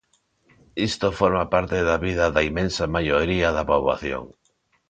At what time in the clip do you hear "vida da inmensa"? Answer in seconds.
2.05-2.83